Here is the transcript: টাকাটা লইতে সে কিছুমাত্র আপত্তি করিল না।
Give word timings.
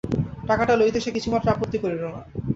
টাকাটা 0.47 0.73
লইতে 0.75 0.99
সে 1.01 1.11
কিছুমাত্র 1.11 1.47
আপত্তি 1.53 1.77
করিল 1.77 2.03
না। 2.05 2.21